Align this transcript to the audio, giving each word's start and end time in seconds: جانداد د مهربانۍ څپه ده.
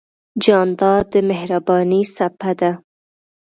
جانداد 0.43 1.03
د 1.13 1.15
مهربانۍ 1.29 2.01
څپه 2.15 2.51
ده. 2.59 2.71